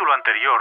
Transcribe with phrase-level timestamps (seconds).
[0.00, 0.60] Capítulo anterior,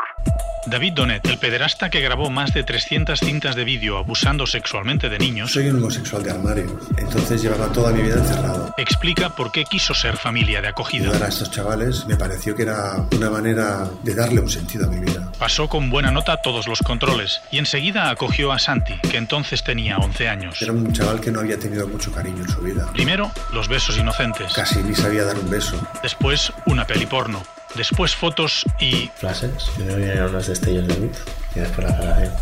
[0.66, 5.18] David Donet, el pederasta que grabó más de 300 cintas de vídeo abusando sexualmente de
[5.18, 8.74] niños, Soy un homosexual de armario, entonces llevaba toda mi vida encerrado.
[8.76, 11.06] explica por qué quiso ser familia de acogida.
[11.06, 14.90] Ayudar a estos chavales me pareció que era una manera de darle un sentido a
[14.90, 15.32] mi vida.
[15.40, 20.00] Pasó con buena nota todos los controles y enseguida acogió a Santi, que entonces tenía
[20.00, 20.62] 11 años.
[20.62, 22.92] Era un chaval que no había tenido mucho cariño en su vida.
[22.92, 24.52] Primero, los besos inocentes.
[24.52, 25.82] Casi ni sabía dar un beso.
[26.04, 27.42] Después, una peli porno.
[27.76, 29.70] Después, fotos y flashes.
[29.76, 31.18] Primero vinieron los destellos de luz
[31.56, 32.34] y después la grabación.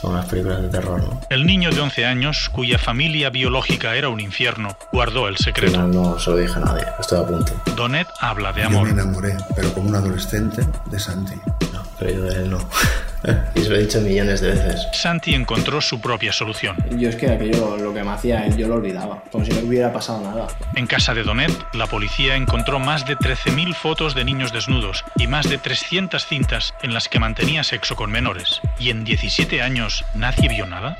[0.00, 1.20] Como las películas de terror, ¿no?
[1.30, 5.72] el niño de 11 años, cuya familia biológica era un infierno, guardó el secreto.
[5.72, 7.52] final no se lo dije a nadie, estoy a punto.
[7.74, 8.88] Donet habla de Yo me amor.
[8.90, 11.34] enamoré, pero como un adolescente, de Santi.
[11.72, 12.58] No, pero yo de él no.
[13.54, 14.86] y se lo he dicho millones de veces.
[14.92, 16.76] Santi encontró su propia solución.
[16.96, 19.60] Yo es que aquello, lo que me hacía él, yo lo olvidaba, como si no
[19.60, 20.46] hubiera pasado nada.
[20.74, 25.26] En casa de Donet, la policía encontró más de 13.000 fotos de niños desnudos y
[25.26, 28.60] más de 300 cintas en las que mantenía sexo con menores.
[28.78, 30.96] ¿Y en 17 años nadie vio nada?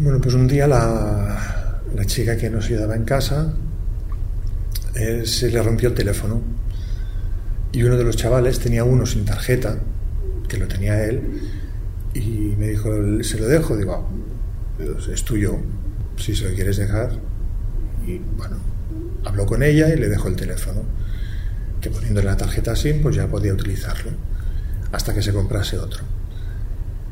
[0.00, 3.52] Bueno, pues un día la, la chica que nos ayudaba en casa
[4.94, 6.40] eh, se le rompió el teléfono
[7.72, 9.78] y uno de los chavales tenía uno sin tarjeta,
[10.48, 11.20] que lo tenía él,
[12.14, 12.90] y me dijo,
[13.22, 14.08] se lo dejo, digo, "Ah,
[14.76, 15.58] pues es tuyo,
[16.16, 17.10] si se lo quieres dejar.
[18.06, 18.56] Y bueno,
[19.24, 20.82] habló con ella y le dejó el teléfono,
[21.80, 24.12] que poniéndole la tarjeta SIM pues ya podía utilizarlo,
[24.92, 26.02] hasta que se comprase otro.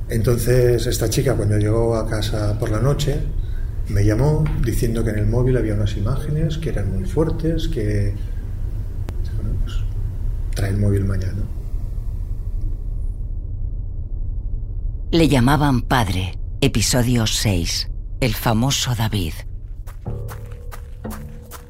[0.09, 3.19] Entonces esta chica cuando llegó a casa por la noche
[3.89, 8.15] me llamó diciendo que en el móvil había unas imágenes que eran muy fuertes, que
[10.57, 11.45] trae el móvil mañana.
[15.13, 16.37] Le llamaban padre.
[16.61, 17.91] Episodio 6.
[18.21, 19.35] El famoso David.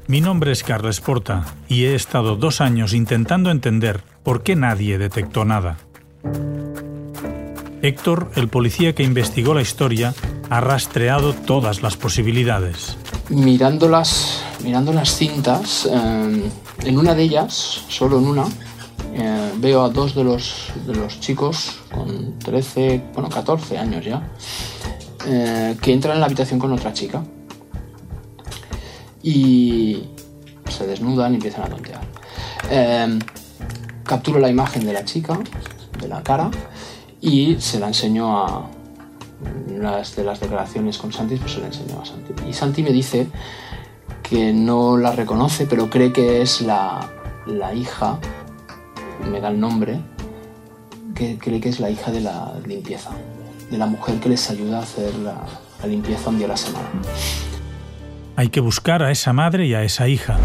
[0.07, 4.97] Mi nombre es Carles Porta y he estado dos años intentando entender por qué nadie
[4.97, 5.77] detectó nada.
[7.81, 10.15] Héctor, el policía que investigó la historia,
[10.49, 12.97] ha rastreado todas las posibilidades.
[13.29, 16.49] Mirando las, mirando las cintas, eh,
[16.83, 18.45] en una de ellas, solo en una,
[19.19, 24.21] eh, veo a dos de los, de los chicos con 13, bueno, 14 años ya,
[25.25, 27.23] eh, que entran en la habitación con otra chica.
[29.23, 30.03] Y
[30.69, 32.01] se desnudan y empiezan a tontear.
[32.69, 33.19] Eh,
[34.03, 35.39] capturo la imagen de la chica,
[35.99, 36.51] de la cara,
[37.19, 38.69] y se la enseño a,
[39.67, 42.33] unas de las declaraciones con Santi, pues se la enseñó a Santi.
[42.47, 43.27] Y Santi me dice
[44.21, 47.09] que no la reconoce, pero cree que es la,
[47.47, 48.19] la hija,
[49.25, 49.99] me da el nombre,
[51.15, 53.11] que cree que es la hija de la limpieza,
[53.71, 55.43] de la mujer que les ayuda a hacer la,
[55.87, 56.89] limpieza un día a la semana.
[58.35, 60.37] Hay que buscar a esa madre y a esa hija.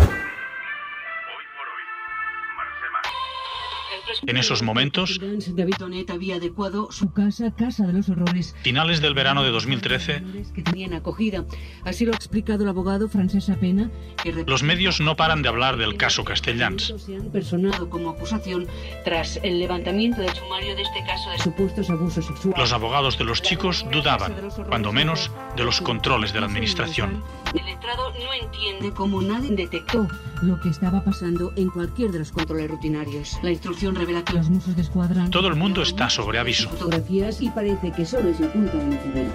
[4.25, 9.15] En esos momentos, David Donet había adecuado su casa, Casa de los Horrores, finales del
[9.15, 10.23] verano de 2013,
[10.55, 11.45] que tenían acogida.
[11.85, 13.91] Así lo ha explicado el abogado Francesa Pena,
[14.23, 16.95] que los medios no paran de hablar del caso Castellans.
[16.99, 18.69] se han personado como acusación
[19.05, 22.59] tras el levantamiento del sumario de este caso de supuestos abusos sexuales.
[22.59, 24.37] Los abogados de los chicos dudaban,
[24.69, 27.25] cuando menos, de los controles de la administración.
[27.59, 30.07] El letrado no entiende cómo nadie detectó
[30.43, 33.39] lo que estaba pasando en cualquier de los controles rutinarios.
[33.43, 35.31] La instrucción revela que los Mossos de Escuadra...
[35.31, 36.69] Todo el mundo está sobre aviso.
[36.69, 39.33] Fotografías y parece que solo es el punto de incidente.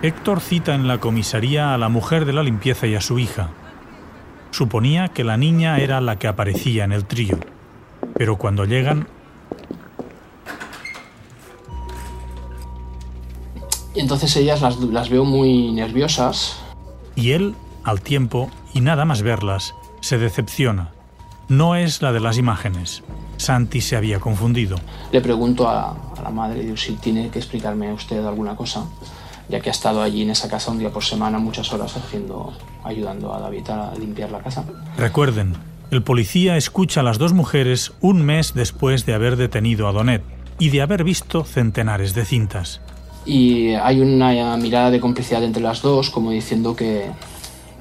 [0.00, 3.48] Héctor cita en la comisaría a la mujer de la limpieza y a su hija.
[4.52, 7.38] Suponía que la niña era la que aparecía en el trío,
[8.14, 9.08] pero cuando llegan,
[13.94, 16.56] Y entonces ellas las, las veo muy nerviosas.
[17.16, 17.54] y él,
[17.84, 20.90] al tiempo, y nada más verlas, se decepciona.
[21.48, 23.02] No es la de las imágenes.
[23.38, 24.76] Santi se había confundido.
[25.12, 28.84] Le pregunto a, a la madre digo, si tiene que explicarme usted alguna cosa,
[29.48, 32.52] ya que ha estado allí en esa casa un día por semana, muchas horas haciendo,
[32.84, 34.64] ayudando a David a limpiar la casa.
[34.98, 35.54] Recuerden,
[35.90, 40.22] el policía escucha a las dos mujeres un mes después de haber detenido a Donet
[40.58, 42.82] y de haber visto centenares de cintas.
[43.28, 47.10] Y hay una mirada de complicidad entre las dos, como diciendo que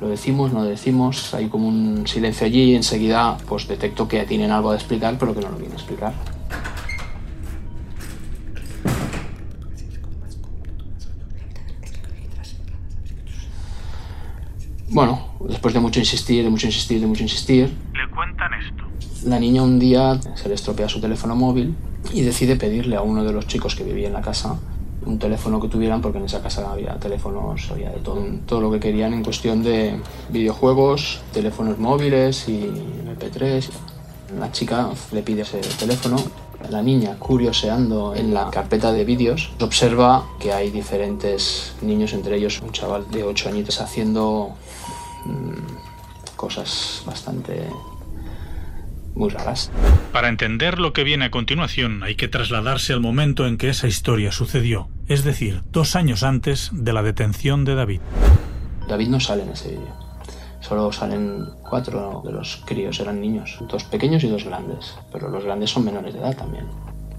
[0.01, 4.25] lo decimos, no lo decimos, hay como un silencio allí y enseguida pues detecto que
[4.25, 6.13] tienen algo de explicar, pero que no lo a explicar.
[14.89, 18.83] Bueno, después de mucho insistir, de mucho insistir, de mucho insistir, Le cuentan esto.
[19.25, 21.73] La niña un día se le estropea su teléfono móvil
[22.13, 24.59] y decide pedirle a uno de los chicos que vivía en la casa
[25.07, 28.71] un teléfono que tuvieran, porque en esa casa había teléfonos, había de todo, todo lo
[28.71, 30.00] que querían en cuestión de
[30.30, 32.69] videojuegos, teléfonos móviles y
[33.06, 33.69] MP3.
[34.39, 36.18] La chica le pide ese teléfono.
[36.69, 42.60] La niña, curioseando en la carpeta de vídeos, observa que hay diferentes niños, entre ellos
[42.62, 44.56] un chaval de 8 añitos, haciendo
[45.25, 47.69] mmm, cosas bastante
[49.18, 49.71] muy raras.
[50.12, 53.88] Para entender lo que viene a continuación hay que trasladarse al momento en que esa
[53.88, 58.01] historia sucedió, es decir, dos años antes de la detención de David.
[58.88, 60.07] David no sale en ese vídeo.
[60.59, 65.44] Solo salen cuatro de los críos, eran niños, dos pequeños y dos grandes, pero los
[65.44, 66.65] grandes son menores de edad también.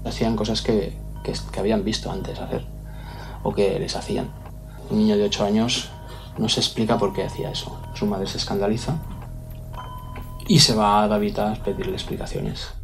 [0.05, 0.93] Hacían cosas que,
[1.23, 2.63] que, que habían visto antes hacer
[3.43, 4.29] o que les hacían.
[4.89, 5.89] Un niño de 8 años
[6.37, 7.81] no se explica por qué hacía eso.
[7.95, 8.97] Su madre se escandaliza
[10.47, 12.78] y se va a David a pedirle explicaciones.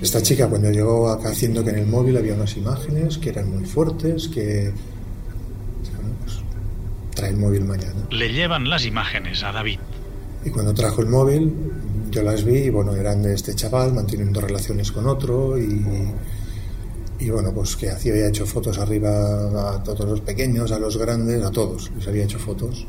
[0.00, 3.50] Esta chica cuando llegó acá haciendo que en el móvil había unas imágenes que eran
[3.50, 4.72] muy fuertes, que
[6.24, 6.38] pues,
[7.14, 8.06] trae el móvil mañana.
[8.10, 9.78] Le llevan las imágenes a David.
[10.44, 11.52] Y cuando trajo el móvil,
[12.10, 15.84] yo las vi y bueno, eran de este chaval manteniendo relaciones con otro y,
[17.18, 20.96] y bueno, pues que hacía, había hecho fotos arriba a todos los pequeños, a los
[20.96, 22.86] grandes, a todos, les había hecho fotos.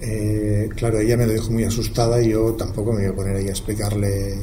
[0.00, 3.36] Eh, claro, ella me lo dijo muy asustada y yo tampoco me iba a poner
[3.36, 4.36] ahí a explicarle.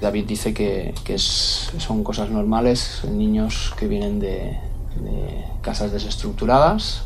[0.00, 4.58] David dice que, que es, son cosas normales, niños que vienen de,
[5.02, 7.04] de casas desestructuradas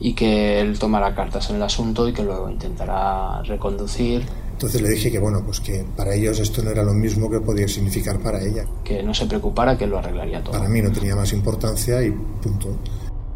[0.00, 4.24] y que él tomará cartas en el asunto y que lo intentará reconducir.
[4.52, 7.40] Entonces le dije que bueno, pues que para ellos esto no era lo mismo que
[7.40, 8.64] podía significar para ella.
[8.84, 10.52] Que no se preocupara, que lo arreglaría todo.
[10.52, 12.76] Para mí no tenía más importancia y punto.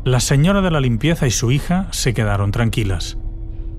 [0.05, 3.19] La señora de la limpieza y su hija se quedaron tranquilas.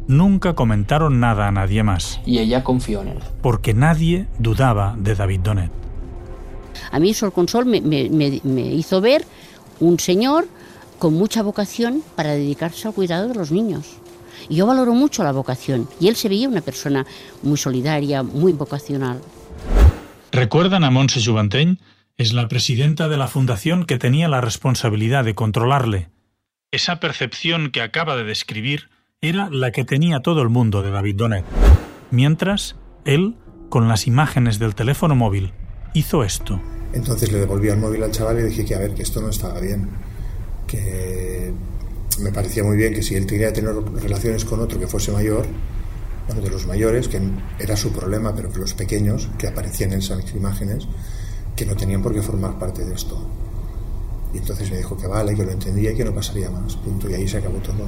[0.08, 2.20] Nunca comentaron nada a nadie más.
[2.26, 3.20] Y ella confió en él.
[3.42, 5.72] Porque nadie dudaba de David Donet.
[6.92, 9.26] A mí Sol Consol me, me, me, me hizo ver
[9.80, 10.48] un señor
[11.00, 13.98] con mucha vocación para dedicarse al cuidado de los niños.
[14.50, 15.88] Y yo valoro mucho la vocación.
[16.00, 17.06] Y él se veía una persona
[17.42, 19.22] muy solidaria, muy vocacional.
[20.32, 21.80] ¿Recuerdan a Montse Juvanteny?
[22.18, 26.10] Es la presidenta de la fundación que tenía la responsabilidad de controlarle.
[26.72, 28.90] Esa percepción que acaba de describir
[29.24, 31.46] era la que tenía todo el mundo de David Donet.
[32.12, 32.76] Mientras,
[33.06, 33.38] él,
[33.70, 35.54] con las imágenes del teléfono móvil,
[35.94, 36.60] hizo esto.
[36.92, 39.30] Entonces le devolví el móvil al chaval y dije que a ver, que esto no
[39.30, 39.90] estaba bien.
[40.68, 41.54] Que
[42.20, 45.46] me parecía muy bien que si él quería tener relaciones con otro que fuese mayor,
[46.28, 47.22] bueno, de los mayores, que
[47.60, 50.86] era su problema, pero los pequeños, que aparecían en esas imágenes,
[51.56, 53.26] que no tenían por qué formar parte de esto.
[54.34, 56.76] Y entonces me dijo que vale, que lo entendía y que no pasaría más.
[56.76, 57.10] Punto.
[57.10, 57.88] Y ahí se acabó todo.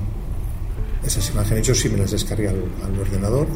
[1.06, 3.48] Esas imágenes yo sí me las descargué al, al ordenador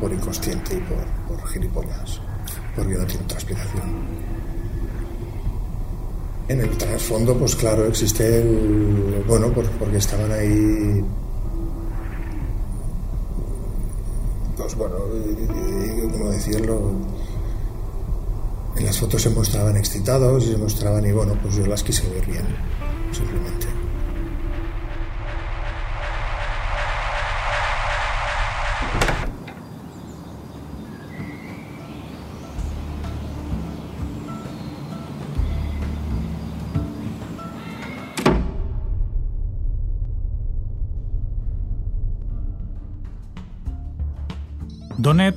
[0.00, 2.20] por, inconsciente y por, por gilipollas,
[2.74, 3.82] porque no tiene otra explicación.
[6.48, 8.44] En el trasfondo, pues claro, existe.
[9.26, 11.04] Bueno, pues porque estaban ahí.
[14.56, 14.94] Pues bueno,
[16.12, 16.92] ¿cómo decirlo?
[18.76, 22.08] En las fotos se mostraban excitados y se mostraban, y bueno, pues yo las quise
[22.10, 22.44] ver bien,
[23.10, 23.65] simplemente.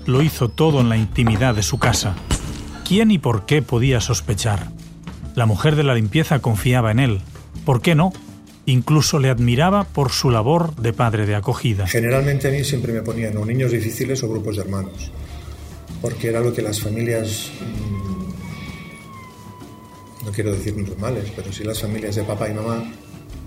[0.08, 2.14] Lo hizo todo en la intimidad de su casa.
[2.86, 4.68] ¿Quién y por qué podía sospechar?
[5.36, 7.22] La mujer de la limpieza confiaba en él.
[7.64, 8.12] ¿Por qué no?
[8.66, 11.88] Incluso le admiraba por su labor de padre de acogida.
[11.88, 15.12] Generalmente a mí siempre me ponían o niños difíciles o grupos de hermanos,
[16.02, 18.34] porque era lo que las familias, mmm,
[20.26, 22.84] no quiero decir normales, pero sí las familias de papá y mamá,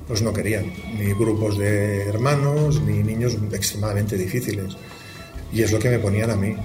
[0.08, 4.78] pues no querían, ni grupos de hermanos, ni niños extremadamente difíciles.
[5.52, 6.56] Y es lo que me ponían a mí.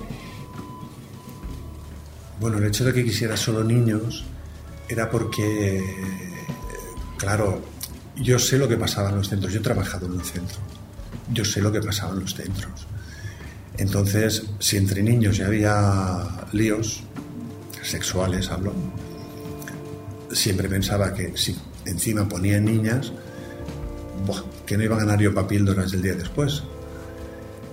[2.40, 4.26] Bueno, el hecho de que quisiera solo niños
[4.88, 5.84] era porque,
[7.18, 7.62] claro,
[8.16, 9.52] yo sé lo que pasaba en los centros.
[9.52, 10.58] Yo he trabajado en un centro.
[11.34, 12.88] Yo sé lo que pasaba en los centros.
[13.78, 17.04] Entonces, si entre niños ya había líos
[17.84, 18.74] sexuales, hablo,
[20.32, 23.12] siempre pensaba que si encima ponían niñas,
[24.26, 26.64] buah, que no iba a ganar yo para píldoras el día después.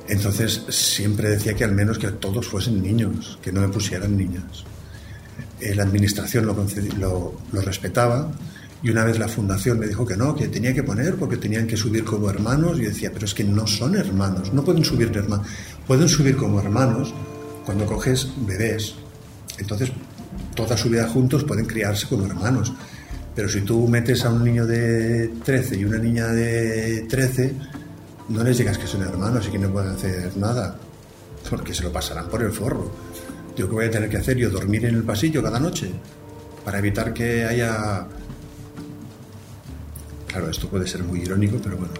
[0.08, 4.64] Entonces siempre decía que al menos que todos fuesen niños, que no me pusieran niñas.
[5.60, 6.54] Eh, la administración lo,
[6.98, 8.30] lo, lo, respetaba
[8.82, 11.66] Y una vez la fundación me dijo que no, que tenía que poner porque tenían
[11.66, 12.78] que subir como hermanos.
[12.78, 15.46] Y yo decía, pero es que no son hermanos, no pueden subir hermanos.
[15.86, 17.14] Pueden subir como hermanos
[17.64, 18.94] cuando coges bebés.
[19.58, 19.90] Entonces,
[20.54, 22.72] toda su vida juntos pueden criarse como hermanos.
[23.34, 27.54] Pero si tú metes a un niño de 13 y una niña de 13,
[28.28, 30.76] no les digas que son hermanos y que no pueden hacer nada,
[31.50, 32.90] porque se lo pasarán por el forro.
[33.56, 35.90] Yo que voy a tener que hacer yo dormir en el pasillo cada noche
[36.64, 38.06] para evitar que haya...
[40.26, 41.94] Claro, esto puede ser muy irónico, pero bueno,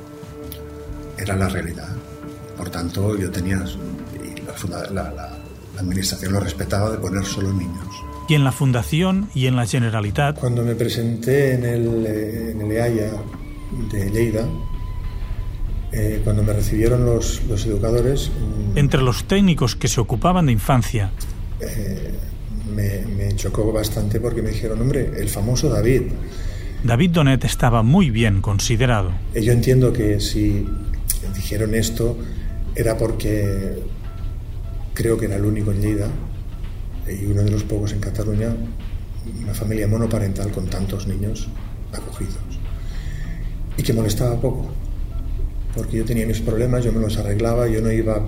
[1.16, 1.88] era la realidad.
[2.56, 3.64] Por tanto, yo tenía...
[4.14, 5.38] Y la, la, la,
[5.74, 7.86] la administración lo respetaba de poner solo niños.
[8.28, 10.38] Y en la Fundación y en la Generalitat.
[10.38, 13.12] Cuando me presenté en el, en el EAIA
[13.92, 14.48] de Lleida,
[15.96, 18.32] eh, cuando me recibieron los, los educadores.
[18.74, 21.12] Entre los técnicos que se ocupaban de infancia.
[21.60, 22.10] Eh,
[22.74, 26.02] me, me, chocó bastante porque me dijeron, hombre, el famoso David.
[26.82, 29.12] David Donet estaba muy bien considerado.
[29.36, 30.66] Y yo entiendo que si
[31.32, 32.18] dijeron esto
[32.74, 33.78] era porque
[34.94, 36.08] creo que era el único en Lleida
[37.06, 38.52] y uno de los pocos en Cataluña,
[39.42, 41.46] una familia monoparental con tantos niños
[41.92, 42.34] acogidos.
[43.76, 44.72] Y que molestaba poco,
[45.74, 48.24] porque yo tenía mis problemas, yo me los arreglaba, yo no iba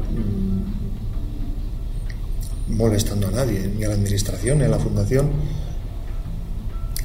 [2.68, 5.30] molestando a nadie, ni a la administración, ni a la fundación.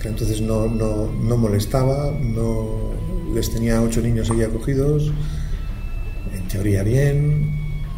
[0.03, 2.91] Entonces no, no, no molestaba, no
[3.35, 5.11] les tenía ocho niños allí acogidos,
[6.33, 7.51] en teoría bien,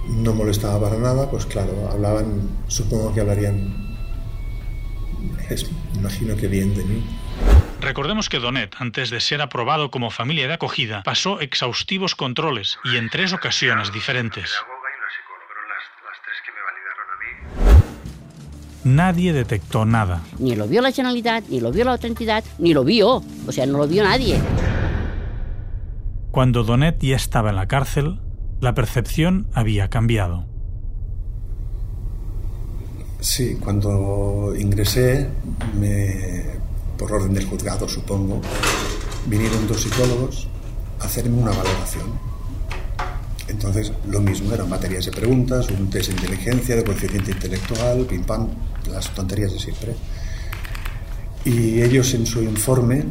[0.10, 3.74] no molestaba para nada, pues claro, hablaban, supongo que hablarían,
[5.50, 7.04] es, imagino que bien de mí.
[7.84, 12.96] Recordemos que Donet, antes de ser aprobado como familia de acogida, pasó exhaustivos controles y
[12.96, 14.54] en tres ocasiones diferentes.
[18.86, 20.22] Nadie detectó nada.
[20.40, 23.22] Ni lo vio la Generalitat, ni lo vio la otra entidad, ni lo vio.
[23.48, 24.40] O sea, no lo vio nadie.
[26.32, 28.22] Cuando Donet ya estaba en la cárcel,
[28.62, 30.48] la percepción había cambiado.
[33.20, 35.30] Sí, cuando ingresé,
[35.80, 36.64] me,
[36.98, 38.42] por orden del juzgado supongo,
[39.26, 40.48] vinieron dos psicólogos
[41.00, 42.34] a hacerme una valoración.
[43.48, 48.24] Entonces, lo mismo, eran materias de preguntas, un test de inteligencia, de coeficiente intelectual, pim
[48.24, 48.48] pam,
[48.90, 49.96] las tonterías de siempre.
[51.46, 53.04] Y ellos en su informe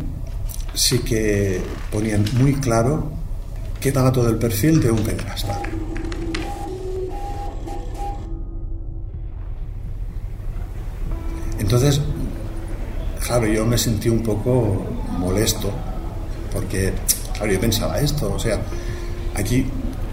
[0.75, 1.61] sí que
[1.91, 3.11] ponían muy claro
[3.79, 5.61] que daba todo el perfil de un pederasta.
[11.59, 12.01] Entonces,
[13.25, 14.85] claro, yo me sentí un poco
[15.19, 15.71] molesto,
[16.53, 16.93] porque,
[17.35, 18.61] claro, yo pensaba esto, o sea,
[19.35, 19.67] aquí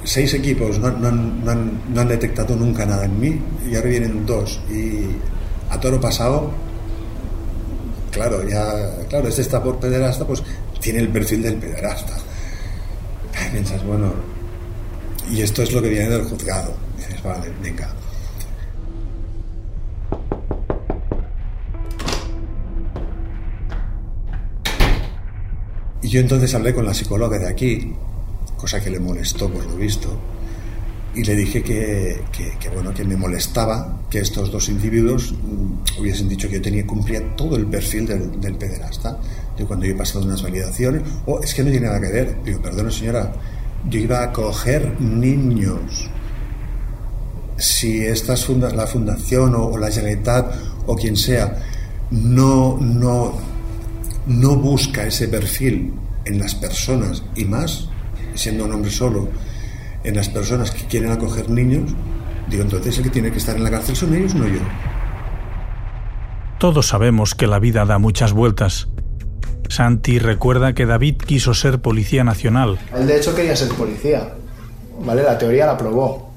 [0.03, 3.39] seis equipos no, no, no, han, no, han, detectado nunca nada en mí
[3.69, 5.05] y ahora vienen dos y
[5.69, 6.49] a toro pasado
[8.09, 10.41] claro ya claro este está por pederasta pues
[10.79, 12.13] tiene el perfil del pederasta.
[13.47, 14.13] Y piensas bueno
[15.31, 16.73] y esto es lo que viene del juzgado.
[16.97, 17.89] Y dices vale venga
[26.09, 27.93] yo entonces hablé con la psicóloga de aquí
[28.59, 30.09] cosa que le molestó por lo visto,
[31.15, 36.29] y le dije que, que, bueno, que me molestaba que estos dos individuos mm, hubiesen
[36.29, 39.17] dicho que yo tenía cumplía todo el perfil del, pederasta.
[39.57, 42.43] Yo cuando yo he pasado unas validaciones, oh, es que no tiene nada que ver.
[42.43, 43.33] Digo, perdona señora,
[43.89, 46.09] yo iba a coger niños.
[47.57, 50.53] Si esta es funda la fundación o, o, la Generalitat
[50.85, 51.57] o quien sea
[52.11, 53.33] no, no,
[54.29, 55.91] no busca ese perfil
[56.23, 57.89] en las personas y más,
[58.35, 59.27] siendo un hombre solo,
[60.03, 61.91] en las personas que quieren acoger niños,
[62.47, 64.59] digo, entonces el que tiene que estar en la cárcel son ellos, no yo.
[66.59, 68.87] Todos sabemos que la vida da muchas vueltas.
[69.67, 72.77] Santi recuerda que David quiso ser policía nacional.
[72.95, 74.33] Él de hecho quería ser policía,
[75.03, 75.23] ¿vale?
[75.23, 76.28] La teoría la probó,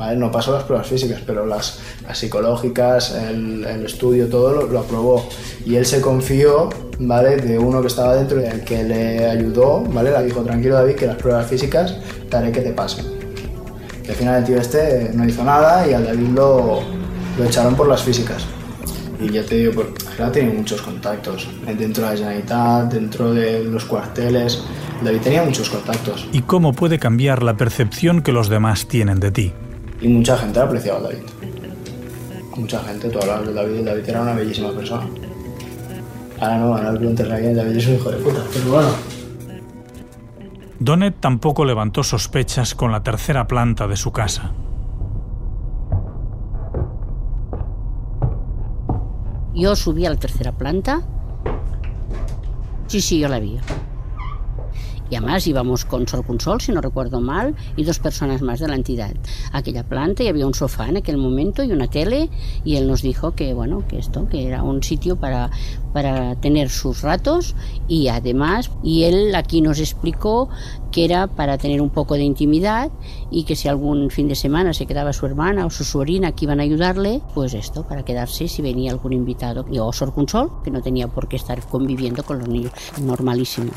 [0.00, 0.16] ¿vale?
[0.16, 4.80] No pasó las pruebas físicas, pero las, las psicológicas, el, el, estudio, todo lo, lo,
[4.80, 5.28] aprobó.
[5.66, 7.36] Y él se confió, ¿vale?
[7.36, 10.10] De uno que estaba dentro, el que le ayudó, ¿vale?
[10.10, 11.96] Le dijo, tranquilo David, que las pruebas físicas
[12.30, 13.04] te haré que te pasen.
[14.06, 16.80] Y al final el tío este no hizo nada y al David lo,
[17.36, 18.46] lo echaron por las físicas.
[19.20, 23.64] Y ya te digo, pues, ha tenido muchos contactos dentro de la Generalitat, dentro de
[23.64, 24.64] los cuarteles.
[25.04, 26.26] David tenía muchos contactos.
[26.32, 29.52] ¿Y cómo puede cambiar la percepción que los demás tienen de ti?
[30.00, 31.22] Y mucha gente apreciaba a David.
[32.56, 35.06] Mucha gente, tú hablabas de David y David era una bellísima persona.
[36.40, 38.88] Ahora no, ahora preguntas a alguien, David es un hijo de puta, pero bueno.
[40.78, 44.52] Donet tampoco levantó sospechas con la tercera planta de su casa.
[49.54, 51.02] Yo subí a la tercera planta
[52.90, 53.56] Sí, sí, yo la vi.
[55.10, 58.68] Y además íbamos con Sol Consol, si no recuerdo mal, y dos personas más de
[58.68, 59.12] la entidad.
[59.52, 62.30] Aquella planta y había un sofá en aquel momento y una tele
[62.64, 65.50] y él nos dijo que bueno, que esto, que era un sitio para,
[65.92, 67.54] para tener sus ratos
[67.88, 70.48] y además, y él aquí nos explicó
[70.90, 72.90] que era para tener un poco de intimidad
[73.30, 76.44] y que si algún fin de semana se quedaba su hermana o su sobrina que
[76.44, 79.64] iban a ayudarle, pues esto, para quedarse si venía algún invitado.
[79.70, 83.70] Y o Sor Consol, que no tenía por qué estar conviviendo con los niños, normalísimo.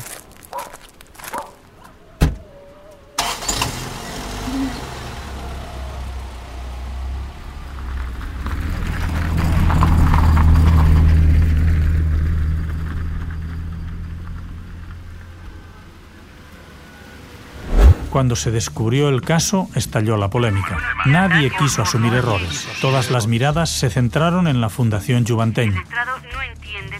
[18.14, 20.78] Cuando se descubrió el caso, estalló la polémica.
[21.04, 22.64] Nadie quiso asumir errores.
[22.80, 25.74] Todas las miradas se centraron en la Fundación Juvanteny,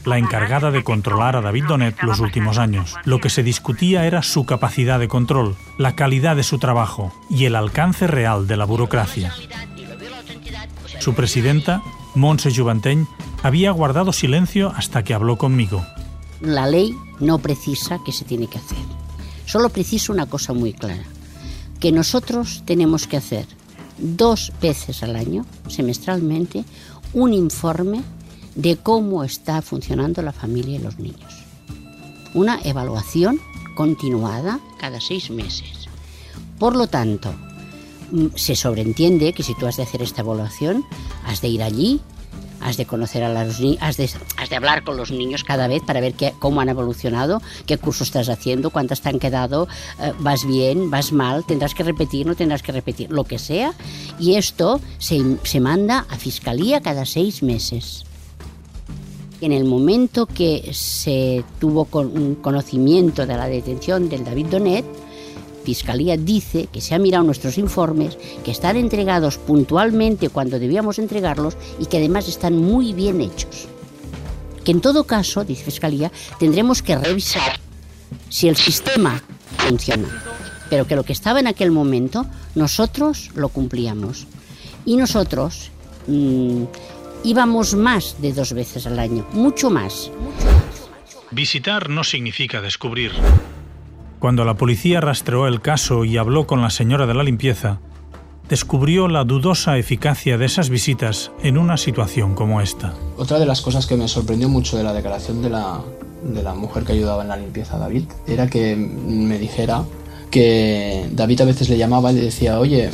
[0.05, 2.97] la encargada de controlar a David Donet los últimos años.
[3.05, 7.45] Lo que se discutía era su capacidad de control, la calidad de su trabajo y
[7.45, 9.33] el alcance real de la burocracia.
[10.99, 11.81] Su presidenta,
[12.17, 13.07] Montse Juvanteny,
[13.45, 15.87] había guardado silencio hasta que habló conmigo.
[16.41, 18.94] La ley no precisa qué se tiene que hacer.
[19.55, 21.05] Solo preciso una cosa muy clara,
[21.79, 23.47] que nosotros tenemos que hacer
[23.99, 26.65] dos veces al año, semestralmente,
[27.13, 28.03] un informe
[28.57, 31.45] de cómo está funcionando la familia y los niños.
[32.35, 33.39] Una evaluación
[33.77, 35.87] continuada cada seis meses.
[36.59, 37.33] Por lo tanto,
[38.11, 40.85] mm, se sobreentiende que si tú has de hacer esta evaluación,
[41.29, 42.01] has de ir allí,
[42.65, 45.69] has de conocer a los niños, has de, has de hablar con los niños cada
[45.69, 49.69] vez para ver qué, cómo han evolucionado, qué curso estás haciendo, cuántas te han quedado,
[50.01, 53.75] eh, vas bien, vas mal, tendrás que repetir, no tendrás que repetir, lo que sea.
[54.19, 58.05] Y esto se, se manda a fiscalía cada seis meses.
[59.43, 64.87] En el momento que se tuvo con, conocimiento de la detención del David Donet,
[65.65, 71.57] Fiscalía dice que se han mirado nuestros informes, que están entregados puntualmente cuando debíamos entregarlos
[71.79, 73.67] y que además están muy bien hechos.
[74.63, 77.59] Que en todo caso, dice Fiscalía, tendremos que revisar
[78.29, 79.23] si el sistema
[79.57, 80.09] funciona,
[80.69, 84.27] pero que lo que estaba en aquel momento nosotros lo cumplíamos.
[84.85, 85.71] Y nosotros
[86.07, 86.65] mmm,
[87.25, 90.11] íbamos más de dos veces al año, mucho más.
[91.31, 93.13] Visitar no significa descubrir.
[94.19, 97.81] Cuando la policía rastreó el caso y habló con la señora de la limpieza,
[98.49, 102.95] descubrió la dudosa eficacia de esas visitas en una situación como esta.
[103.17, 105.81] Otra de las cosas que me sorprendió mucho de la declaración de la,
[106.23, 109.85] de la mujer que ayudaba en la limpieza David era que me dijera
[110.31, 112.91] que David a veces le llamaba y le decía, oye,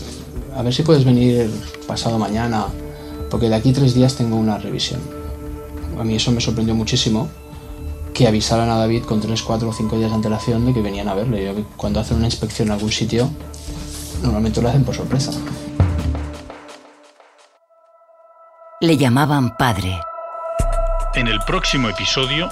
[0.55, 1.51] a ver si puedes venir
[1.87, 2.67] pasado mañana,
[3.31, 5.01] porque de aquí tres días tengo una revisión.
[5.99, 7.29] A mí eso me sorprendió muchísimo
[8.21, 11.09] que avisaran a David con 3, 4 o 5 días de antelación de que venían
[11.09, 11.43] a verle.
[11.43, 13.31] Yo, cuando hacen una inspección en algún sitio,
[14.21, 15.33] normalmente lo hacen por sorpresa.
[18.83, 19.99] Le llamaban padre.
[21.15, 22.51] En el próximo episodio,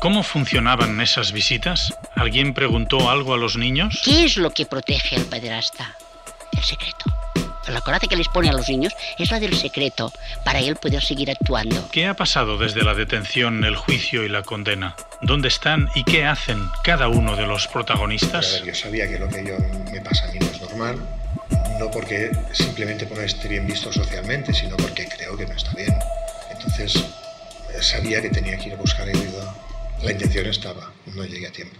[0.00, 1.92] ¿cómo funcionaban esas visitas?
[2.14, 4.00] ¿Alguien preguntó algo a los niños?
[4.06, 5.94] ¿Qué es lo que protege al pederasta?
[6.50, 7.15] El secreto
[7.76, 10.10] la coraza que les pone a los niños es la del secreto,
[10.46, 11.90] para él poder seguir actuando.
[11.92, 14.96] ¿Qué ha pasado desde la detención, el juicio y la condena?
[15.20, 18.60] ¿Dónde están y qué hacen cada uno de los protagonistas?
[18.60, 19.58] Ver, yo sabía que lo que yo
[19.92, 20.96] me pasa a mí no es normal,
[21.78, 25.94] no porque simplemente no esté bien visto socialmente, sino porque creo que no está bien.
[26.50, 27.04] Entonces
[27.82, 29.54] sabía que tenía que ir a buscar ayuda.
[30.02, 31.76] La intención estaba, no llegué a tiempo.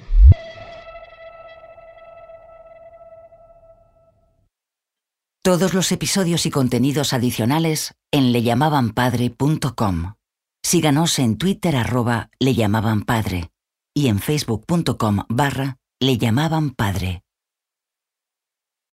[5.46, 10.14] Todos los episodios y contenidos adicionales en leyamabanpadre.com.
[10.60, 13.50] Síganos en Twitter arroba leyamabanpadre
[13.94, 17.22] y en facebook.com barra leyamabanpadre.